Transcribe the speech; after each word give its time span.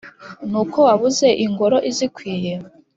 Ni 0.49 0.57
uko 0.61 0.77
wabuze 0.87 1.27
ingoro 1.45 1.77
izikwiye? 1.89 2.53